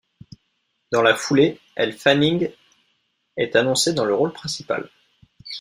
[0.91, 2.49] Dans la foulée, Elle Fanning
[3.37, 4.89] est annoncée dans le rôle principal.